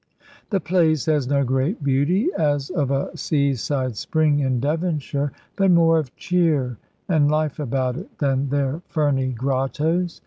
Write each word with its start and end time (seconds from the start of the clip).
The 0.49 0.59
place 0.59 1.05
has 1.05 1.27
no 1.27 1.43
great 1.43 1.83
beauty, 1.83 2.29
as 2.35 2.71
of 2.71 2.89
a 2.89 3.15
sea 3.15 3.53
side 3.53 3.95
spring 3.95 4.39
in 4.39 4.59
Devonshire, 4.59 5.31
but 5.55 5.69
more 5.69 5.99
of 5.99 6.15
cheer 6.15 6.79
and 7.07 7.29
life 7.29 7.59
about 7.59 7.97
it 7.97 8.17
than 8.17 8.49
their 8.49 8.81
ferny 8.87 9.31
grottoes. 9.31 10.19